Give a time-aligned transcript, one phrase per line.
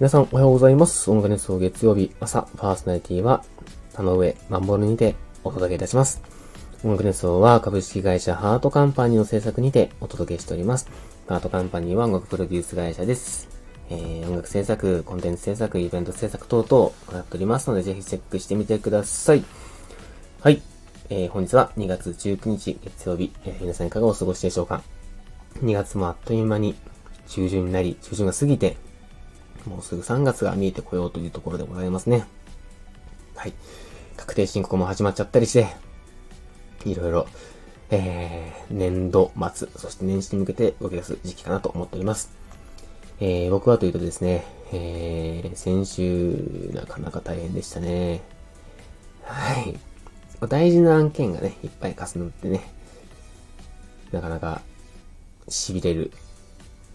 [0.00, 1.10] 皆さんおはようございます。
[1.10, 3.42] 音楽熱奏月曜日朝、パーソナリティは、
[3.92, 6.22] 田上マンボルにてお届けいたします。
[6.84, 10.88] 音楽熱奏は株式会社ハートカンパニーの制作にてお届けしております。
[11.26, 13.48] ハートカンパニーは音楽プロデュース会社です。
[13.90, 19.42] えー、音楽制作、コンテンツ制作、イベント制作等々行っておりますので、ぜひチェックしてみてください。
[20.42, 20.62] はい。
[21.10, 24.80] えー、本日は2月19日月曜日、えー皆さんいかがお過ごしでしょうか
[25.60, 26.76] ?2 月もあっという間に
[27.26, 28.76] 中旬になり、中旬が過ぎて、
[29.68, 32.26] もうすぐ3月が見えてこようというところでございますね。
[33.36, 33.52] はい。
[34.16, 35.68] 確定申告も始まっちゃったりして、
[36.84, 37.26] いろいろ、
[37.90, 42.30] えー、年度末、そして年始に向けて動き出す時期かなと思っております。
[43.20, 48.20] えー、僕はというとですね、えー、先週、なかなか大変でしたね。
[49.22, 49.78] はい。
[50.48, 52.72] 大事な案件がね、いっぱい重なってね、
[54.12, 54.62] なかなか、
[55.48, 56.12] 痺れる、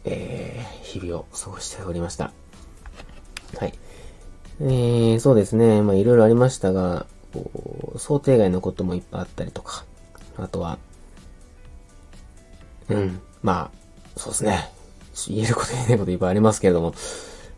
[0.05, 2.31] えー、日々を過ごしておりました。
[3.57, 3.73] はい。
[4.61, 5.81] えー、そうですね。
[5.81, 9.85] まあ、いろいろありましたが、こう想定外のこともいっぱいあったりとか、
[10.37, 10.77] あとは、
[12.89, 14.69] うん、まあ、そうですね。
[15.27, 16.97] 言えること言えないこといっぱいありますけれども、と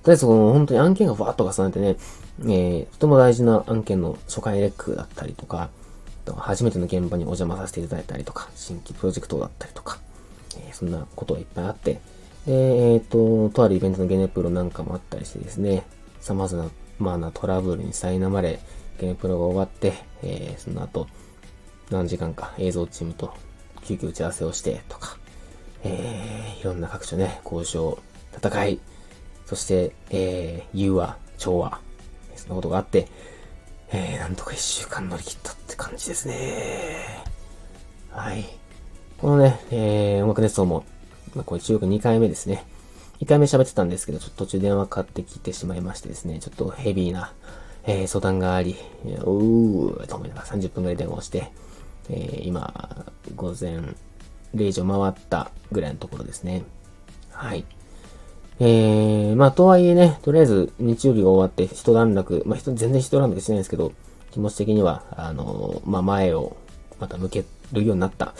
[0.08, 1.96] りあえずこの本当に案件がふわっと重ねてね、
[2.42, 5.70] えー、とても大事な案件の初回レックだったりとか、
[6.38, 10.00] 初めての現場にお邪魔させていただいたりとか、新規プロジェクトだったりとか、
[10.58, 12.00] えーそんなことがいっぱいあって、
[12.46, 15.86] で、えっ、と、とあるイベントのゲネプロなんかもあったりしてですね、
[16.20, 18.60] 様々な、まあなトラブルに苛まれ、
[19.00, 19.94] ゲネプロが終わって、
[20.24, 21.08] えーその後、
[21.90, 23.34] 何時間か映像チームと
[23.84, 25.18] 急遽打ち合わせをしてとか、
[25.84, 28.00] えー、いろんな各所ね、交渉、
[28.36, 28.80] 戦い、
[29.46, 31.80] そして、えー、融和、調和、
[32.36, 33.08] そんなことがあって、
[33.92, 37.24] えー、なんとか一週間乗り切ったって感じですね。
[38.10, 38.46] はい。
[39.20, 40.84] このね、えー、音楽熱奏も、
[41.36, 42.66] まあ、これ中国2回目ですね。
[43.20, 47.34] 1回目喋ってたんですけど、ちょっと途中電話かかってきてしまいましてですね、ちょっとヘビーな、
[47.86, 48.76] えー、相談があり、
[49.06, 51.52] えーおと思いながら30分くらい電話をして、
[52.10, 53.80] えー、今、午前
[54.56, 56.64] 0時を回ったぐらいのところですね。
[57.32, 57.66] はい。
[58.60, 63.92] えー、まあ、とはいえね、とりあえず日曜日が終わって一段落、まあ、人全然一段落してないんですけど、
[64.32, 66.56] 気持ち的には、あのーまあ、前を
[67.00, 67.44] また向け
[67.74, 68.34] るようになった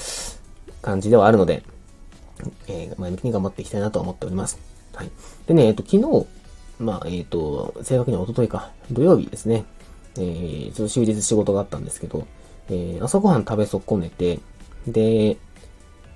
[0.82, 1.64] 感じではあるので、
[2.68, 4.60] えー、前向きに頑張っていきたいなと思っております。
[4.94, 5.12] はい。
[5.48, 6.26] でね、えっ、と、昨日、
[6.80, 9.66] まあ、えっ、と、正確には一昨日か、土曜日ですね、
[10.18, 12.28] えー、ちょっと終日仕事があったんですけど、
[12.70, 14.40] えー、朝ごはん食べ損ねて、
[14.88, 15.38] で、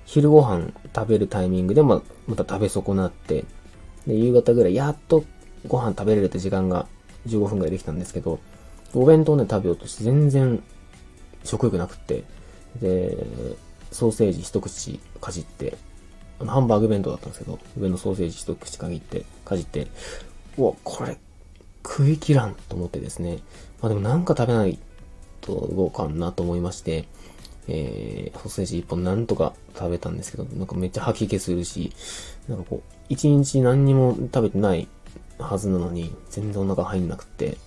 [0.04, 3.44] 昼ご飯食べるタイミングでもまた食べ損なって、
[4.06, 5.24] で、夕方ぐらいやっと
[5.68, 6.86] ご飯食べれるって時間が
[7.26, 8.40] 15分ぐらいできたんですけど、
[8.94, 10.62] お弁当ね食べようとして全然
[11.44, 12.24] 食欲なくって、
[12.80, 13.16] で、
[13.92, 15.76] ソーセージ一口かじって、
[16.40, 19.88] あのハンバーグ弁当だったんですけど、上のソーセージ一口限って、かじって、
[20.56, 21.18] うわ、これ、
[21.86, 23.38] 食い切らんと思ってですね。
[23.80, 24.78] まあでもなんか食べない
[25.40, 27.06] とどうかなと思いまして、
[27.68, 31.92] えー、ソーセージ一本なんとか食べたんですけど、なんかめっちゃ吐き気するし、
[32.48, 34.88] なんかこう、一日何にも食べてない
[35.38, 37.58] はずなのに、全然お腹入んなくて、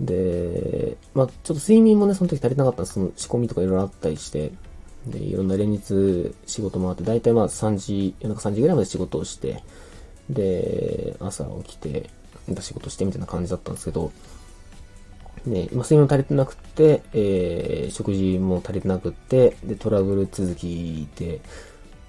[0.00, 2.94] で、まあちょっと睡眠もね、その時足りなかったんです。
[2.94, 4.52] その仕込みとかいろいろあったりして、
[5.06, 9.62] で、いろんな連日仕事もあって、だいたいまあ3時、夜中3時ぐらいまで仕事をして、
[10.30, 12.10] で、朝起きて、
[12.48, 14.12] また仕事してみたいな感じだったんですけど、
[15.46, 21.40] で、まあ、睡眠も足りてなくて、えー、食事も足りてなくって、で、トラブル続きで、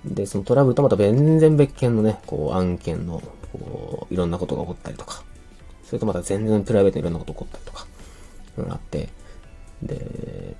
[0.05, 3.21] で、そのトラブルとまた全然別件のね、こう、案件の、
[3.51, 5.23] こう、いろんなことが起こったりとか、
[5.85, 7.87] それとまた全然プライベートにいろんなこと起こったりとか、
[8.55, 9.09] いろいろあって、
[9.81, 10.55] で、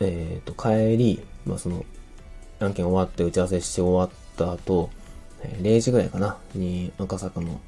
[0.00, 1.84] えっ、と、帰り、まあ、その、
[2.60, 4.90] 案件終わって打ち合わせして終わった後、
[5.42, 7.60] えー0時ぐらいかな、に赤坂の、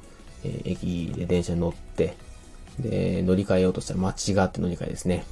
[0.43, 2.15] えー駅で電車に乗って、
[2.79, 5.25] で、乗り換えようとしたら間違って乗り換えですね。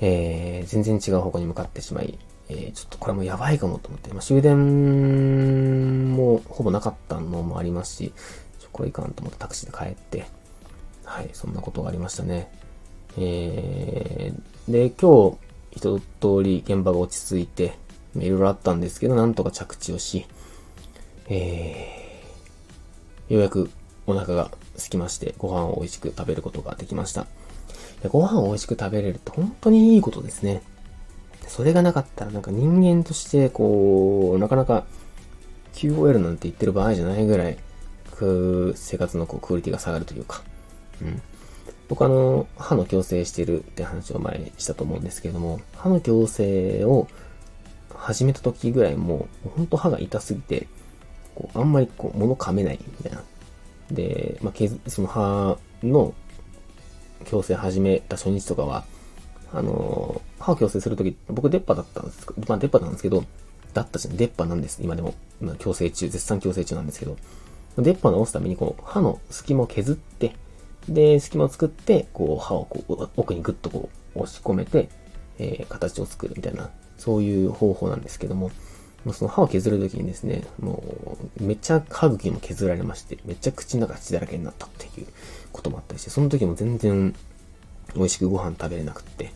[0.00, 2.18] えー、全然違う方向に向かってしまい、
[2.48, 8.12] えー、ちょっとこれもやばいかもと思って、まあ、終電もほぼなかったのもありますし、
[8.60, 10.26] ちょこれいかんと思ってタクシーで帰って、
[11.04, 12.50] はい、そんなことがありましたね。
[13.16, 15.36] えー、で、今日、
[15.76, 17.76] 一通り現場が落ち着いて、
[18.16, 20.26] いろいろあったんですけど、なんとか着地をし、
[21.28, 23.70] えー、ようやく
[24.06, 27.26] お腹が空きまして、ご飯を美味しく食べることができました。
[28.08, 30.62] ご飯を美味しく食べれるって本当にいいことですね。
[31.48, 34.84] それがなかったらなんか人間としてこう、なかなか
[35.74, 37.58] QOL なんて言ってる場合じゃないぐらい、
[38.14, 40.42] く生活のこうクオリティが下がるというか。
[41.02, 41.22] うん。
[41.88, 47.08] 僕あの、歯の矯正してるって話を前にしたと思うんですけれども、歯の矯正を
[47.94, 50.66] 始めた時ぐらいもう、ほんと歯が痛すぎて、
[51.34, 53.22] こう、あんまりこう、物噛めないみたいな
[53.90, 56.14] で、まあ、その歯の
[57.24, 58.84] 矯正始めた初日とかは、
[59.52, 63.24] あの、歯を矯正するとき、僕出っ歯だったんですまあ出っ歯なんですけど、
[63.72, 64.80] だったし、出っ歯なんです。
[64.82, 65.14] 今でも。
[65.40, 67.16] 矯正中、絶賛矯正中なんですけど。
[67.76, 70.34] 出っ歯直すために、こう、歯の隙間を削って、
[70.88, 74.88] で、隙間を作って、こう、歯をこう、奥にグッとこう、押し込めて、
[75.38, 78.50] えー、形を作るみたいな、そういう方法なんですけども、
[79.12, 80.82] その歯を削るときにですね、も
[81.38, 85.06] う、めっちゃ歯茎も削られまして、めっちゃ口の中血だらけになったっていう
[85.52, 87.14] こともあったりして、その時も全然
[87.94, 89.32] 美味しくご飯食べれなくって。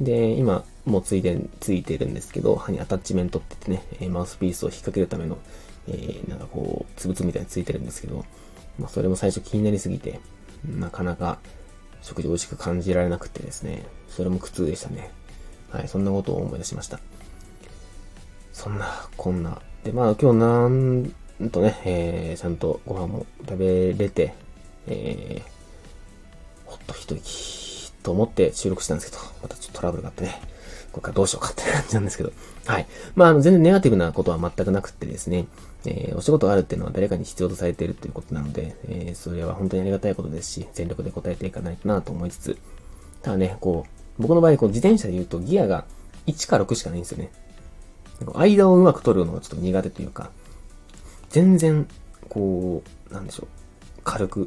[0.00, 5.38] で、今、もうついて、ついてるんですけど、歯にアタッチメントって言ってね、マウスピースを引っ掛けるための、
[5.88, 8.24] えー、なんかこう、つぶつぶみたいについてるんですけど、
[8.78, 10.20] まあ、それも最初気になりすぎて、
[10.68, 11.38] なかなか
[12.02, 15.10] 食事美味しく感じられなくてですね、それも苦痛でしたね。
[15.70, 17.00] はい、そんなことを思い出しました。
[18.52, 19.60] そんな、こんな。
[19.82, 24.34] で、まあ今日なんとね、えー、ちゃんとご飯も食べれて、
[24.86, 30.40] えー、ほっと一息と思って収録したんですけど、またちょっとトラブルがあってね、
[30.92, 32.32] これからどうしようかって感じなんですけど、
[32.66, 32.86] はい。
[33.16, 35.46] まあ、あの、全然ネガティブなことは全くなくってですね、
[35.86, 42.58] えー、お仕事があるっていうのは誰かに必要とされているということなので、えー、それは本当にありがたいことですし、全力で答えていかないとなと思いつつ、
[43.22, 43.86] ただね、こ
[44.18, 45.84] う、僕の場合、こう、自転車で言うとギアが
[46.26, 47.30] 1か6しかないんですよね。
[48.34, 50.30] 間をうまく取るのがちょっと苦手というか、
[51.30, 51.86] 全然、
[52.28, 53.46] こう、なんでしょう、
[54.04, 54.46] 軽く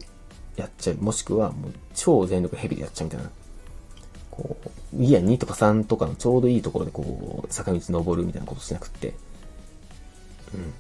[0.56, 0.96] やっちゃう。
[0.98, 3.30] もしくは、もう超全力ヘビでやっちゃうみたいな。
[4.32, 9.16] こう、ギア2とか3とかのちょうどいいところでこう、坂道登るみたいなことしなくって。
[10.54, 10.74] うん。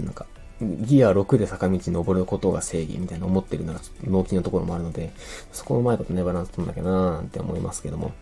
[0.00, 0.26] なんか、
[0.60, 5.12] ギア6で坂道登ることが正義みたいな思ってるのが納期のところもあるので、
[5.52, 8.12] そこをうまいことね、バランス取んなきゃなーなんて思いますけども。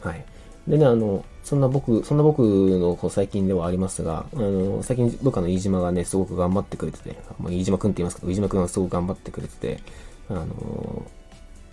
[0.00, 0.24] はい。
[0.68, 9.80] でね、あの、そんな僕、そんな僕のこう最近ではありますが、あの、最近部下の飯島がね、すごく頑張ってくれてて、まあ、飯島くんって言いますけど、飯島くんはすごく頑張ってくれてて、
[10.28, 11.02] あの、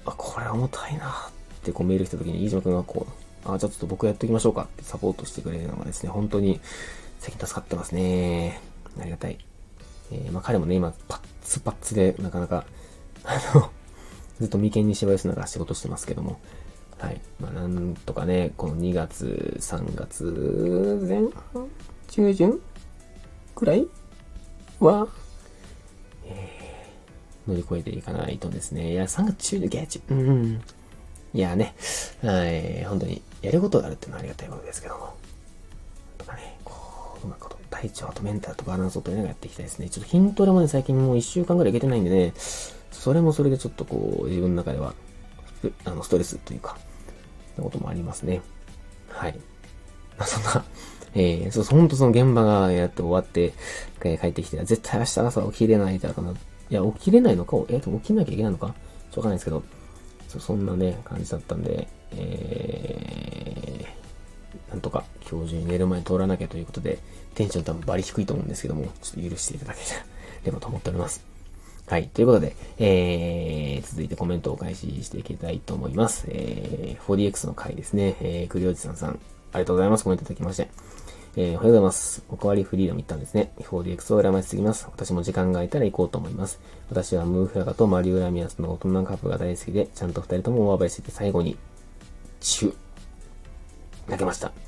[0.06, 1.12] あ、これ重たいなっ
[1.62, 3.06] てこうメール来た時に飯島くんがこ
[3.46, 6.60] う、あ、じゃあちょっと僕やっておきましょうかってサポートしてくれるのがですね、本当に
[7.20, 8.62] 最近助かってますね。
[9.04, 9.38] ありがたい。
[10.12, 12.66] えー、まあ彼もね、今、パッツパッツで、なかなか、
[13.24, 13.72] あの、
[14.40, 16.40] ずっと眉間にしわ寄せながら仕事してますけども、
[17.00, 17.22] はい。
[17.40, 21.20] まあ、なんとかね、この2月、3月前
[21.54, 21.68] 半
[22.08, 22.62] 中旬
[23.56, 23.88] くらい
[24.80, 25.08] は、
[26.26, 28.94] えー、乗り越えていかないとですね。
[28.94, 30.62] いや、3月中旬、月中、うん。
[31.34, 31.76] いやね、
[32.24, 35.14] はい、本当にやることがあるっていうのはありがたいことですけども。
[36.18, 39.90] とかね、こう、うまく体調とメンタルとバランスを取りながらやっていきたいですね。
[39.90, 42.34] ちょっと筋トレもね、最近もう1週間ぐらいいけてないんでね、
[42.92, 44.94] それもそれでちょっとこう、自分の中では、
[45.86, 46.78] あの、ストレスというか、
[47.58, 48.42] なこともありますね。
[49.10, 49.40] はい。
[50.18, 50.64] まあ、そんな、
[51.14, 53.54] えー、そう、ほんとその現場がやって終わって、
[54.04, 56.32] えー、帰ってきて、絶対明日朝起きれないだろうな。
[56.32, 56.36] い
[56.70, 58.74] や、起きれないのか、えー、起きなきゃいけないのか？
[59.12, 59.64] しょうがないですけど、
[60.28, 62.77] そそんなね、感じだったんで、えー、
[65.28, 67.00] なんとか今日中に寝る前に通らなきゃということで、
[67.36, 69.80] テンション多分バリ低いと思うんですけども、ちょっと許していただけ
[70.46, 71.24] ればと思っております。
[71.88, 72.08] はい。
[72.10, 76.26] ということで、えー、続いてコメントを開始していきたいと思います。
[76.30, 78.16] えー、4DX の回ですね。
[78.20, 80.04] えー、栗おじさんさん、ありがとうございます。
[80.04, 80.70] コメントいただきまして。
[81.38, 82.24] えー、おはようございます。
[82.30, 83.52] おかわりフリーダム行ったんですね。
[83.60, 84.88] 4DX を羨ましすぎます。
[84.92, 86.60] 私も時間が空いたら行こうと思います。
[86.90, 91.58] 私はムーフラガとマリオラミアスの大人カップが大好きで、ちゃんと二人とも大暴れしてて最後に、
[92.42, 92.76] チュ
[94.08, 94.67] 泣けました。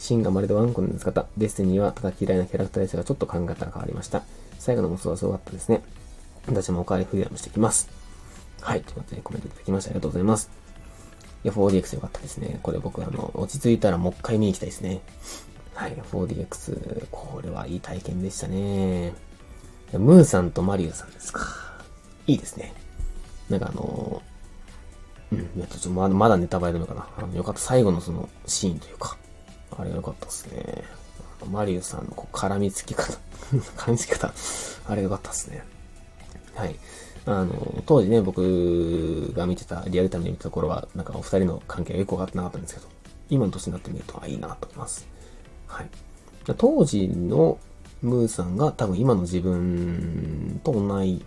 [0.00, 1.26] シンがまるでワンコの使った。
[1.36, 4.22] デスティニーはただ嫌いなキャラクターですが、ちょっと考え方が変わりました。
[4.58, 5.82] 最後のモスはすごかったですね。
[6.46, 7.90] 私もおかわりフリーダムしてきます。
[8.62, 8.80] はい。
[8.80, 10.50] ということでコメントいただきましてありがとうございます。
[11.44, 12.58] いや、4DX よかったですね。
[12.62, 15.02] これ僕、あの、落ち着いたらもう一回見に行きたいですね。
[15.74, 15.94] はい。
[15.94, 19.12] 4DX、これはいい体験でしたね。
[19.92, 21.42] ムーさんとマリュウさんですか。
[22.26, 22.72] いいですね。
[23.50, 24.22] なんかあの
[25.32, 27.06] うん、いや、ちょっとまだ、まだネタバレるのかな。
[27.18, 27.60] あの、よかった。
[27.60, 29.16] 最後のそのシーンというか、
[29.76, 30.84] あれがよかったですね。
[31.50, 33.18] マリュウさんのこう絡みつき方
[33.76, 34.32] 絡みつき方、
[34.86, 35.64] あれがよかったですね。
[36.54, 36.76] はい。
[37.26, 42.88] あの、当時ね、僕が見てた、リアルタイムで見た頃は、なんかお二人の関係がよくわかってなかったんですけど、
[43.28, 45.06] 今の年になってみると、あ、いいなと思います。
[45.66, 45.90] はい。
[46.56, 47.58] 当時の
[48.02, 51.24] ムーさんが多分今の自分と同じ、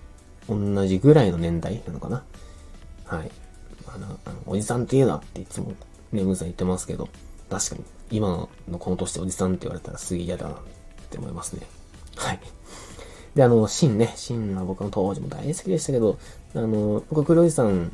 [0.49, 2.23] 同じぐらいの年代なのかな。
[3.05, 3.31] はい。
[3.87, 5.73] あの、あのおじさんって言うなっていつも
[6.11, 7.09] ね、ムーさん言ってますけど、
[7.59, 10.57] 確かに今のこの年でおじさんって言われたらすげえ嫌だなっ
[11.09, 11.65] て思いますね。
[12.15, 12.39] はい。
[13.35, 16.19] で、あの、シンね、シンは僕の当時も大好きでしたけど、
[16.55, 17.91] あの、僕、黒井さん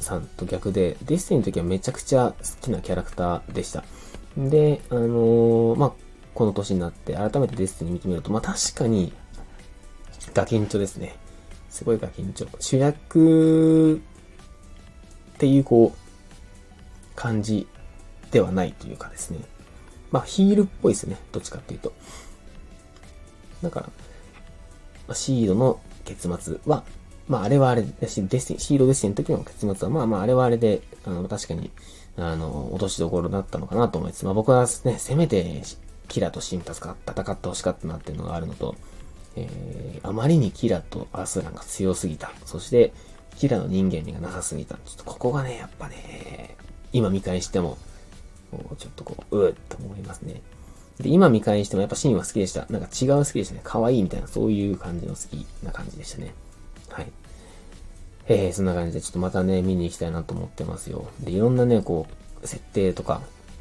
[0.00, 3.84] さんと逆で、ディスティの時はめちゃくちゃ好きなキャラクターでした。
[4.36, 5.92] で、あのまあ、
[6.34, 9.12] この年になって改めてディスティに見てみると、まあ確かに、
[10.34, 11.16] ガキンチョですね。
[11.70, 12.46] すごいが緊張。
[12.60, 15.98] 主役っていうこう、
[17.14, 17.66] 感じ
[18.36, 19.38] ではないというかですね。
[20.10, 21.16] まあヒールっぽいですね。
[21.32, 21.92] どっちかっていうと。
[23.62, 23.90] だから、
[25.08, 26.84] ま、シードの結末は、
[27.28, 31.70] まああれはあれだし、デスティン、シードデスティンの時の結末は、まあまああれはあれで、あの、確かに、
[32.18, 34.26] あの、落としどころだったのかなと思います。
[34.26, 35.62] まあ僕はね、せめて、
[36.08, 38.76] キラとシンタスが戦ってほしかったなっていうのがあるのと、
[39.34, 42.30] えー、あまりにキラとアスランが強すぎた。
[42.44, 42.92] そして、
[43.38, 44.74] キラの人間味がなさすぎた。
[44.84, 46.56] ちょっとここがね、やっぱね、
[46.92, 47.78] 今見返しても、
[48.78, 50.42] ちょっとこう、うーっと思いますね。
[50.98, 52.66] で、今見返してもやっぱシーンは好きでした。
[52.70, 53.60] なんか違う好きでしたね。
[53.64, 56.34] 可愛いみたいな、そういう感じの好きな感じでしたね。
[56.88, 57.12] はい。
[58.26, 61.08] へえ、そんな感じでちょっとまたね、見に行きたいなと思ってますよ。
[61.20, 62.06] で、いろんなね、こ
[62.42, 63.20] う、設定とか、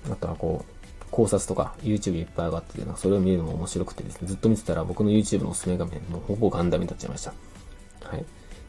[0.09, 0.75] あとはこう、
[1.11, 7.33] 考察とか YouTube いっぱい上がってて、なんかそれを見るのも面白くてですね、ずっと見てたら僕の YouTube のおすすめ画面、もうほぼガンダムになっちゃいました。
[8.03, 8.25] はい。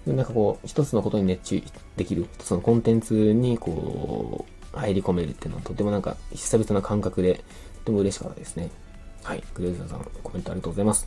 [0.06, 1.62] で、なんかこう、一つのことに熱中
[1.96, 7.44] できる、一つのコンテンツにこう、入り込めるっていうのはとてもなんか久々な感覚で、
[7.80, 8.70] とても嬉しかったですね。
[9.22, 9.42] はい。
[9.54, 11.06] グレーザーさん、コメントありがとうございます。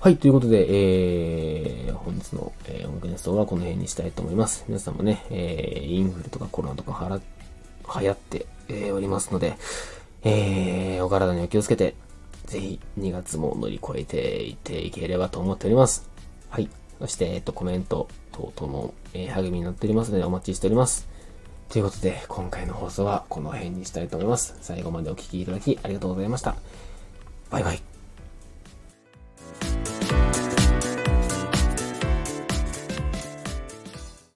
[0.00, 0.18] はい。
[0.18, 4.64] ということで、えー、本日の、えー、音楽ネストはこの辺にしたいと思います。
[4.68, 7.20] 皆さんもね、えー、インフルとかコロナとかはら、
[8.00, 9.56] 流行って、えー、おりますので、
[10.22, 11.94] えー、お体にお気をつけて、
[12.44, 16.10] ぜひ2月も乗り越えていっていければと思っております。
[16.50, 16.68] はい。
[16.98, 21.08] そして、えっと、コメント等々も、えー、励みになっておりますのでお待ちしております。
[21.74, 24.54] ということで、今回の放送はこの辺にしたいと思います。
[24.60, 26.54] 最後までお聴きいただきありがとうございました。
[27.50, 27.93] バイバイ。